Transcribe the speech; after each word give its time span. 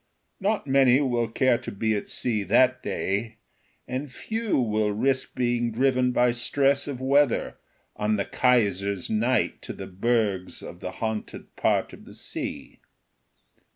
Not 0.39 0.65
many 0.65 0.99
will 0.99 1.27
care 1.27 1.59
to 1.59 1.71
be 1.71 1.95
at 1.95 2.07
sea 2.07 2.41
that 2.45 2.81
day, 2.81 3.37
and 3.87 4.11
few 4.11 4.57
will 4.57 4.91
risk 4.91 5.35
being 5.35 5.71
driven 5.71 6.11
by 6.11 6.31
stress 6.31 6.87
of 6.87 6.99
weather 6.99 7.59
on 7.95 8.15
the 8.15 8.25
Kaiser's 8.25 9.11
night 9.11 9.61
to 9.61 9.73
the 9.73 9.85
bergs 9.85 10.63
of 10.63 10.79
the 10.79 10.93
haunted 10.93 11.55
part 11.55 11.93
of 11.93 12.11
sea. 12.15 12.79